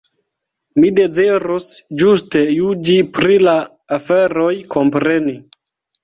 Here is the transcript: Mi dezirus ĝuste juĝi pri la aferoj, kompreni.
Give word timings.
Mi 0.83 0.87
dezirus 0.99 1.67
ĝuste 2.03 2.41
juĝi 2.53 2.95
pri 3.17 3.37
la 3.49 3.53
aferoj, 3.99 4.49
kompreni. 4.77 5.35